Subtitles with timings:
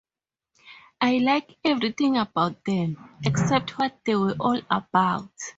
[0.99, 5.29] I like everything about them, except what they were all about.